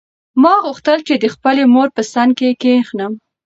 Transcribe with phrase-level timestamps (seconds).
[0.41, 3.13] ما غوښتل چې د خپلې مور په څنګ کې کښېنم.